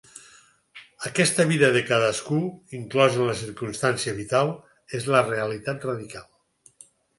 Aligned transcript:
Aquesta 1.09 1.45
vida 1.51 1.69
de 1.75 1.83
cadascú, 1.89 2.39
inclosa 2.79 3.29
la 3.29 3.37
circumstància 3.43 4.15
vital, 4.23 4.51
és 5.01 5.09
la 5.15 5.25
realitat 5.31 5.89
radical. 5.93 6.29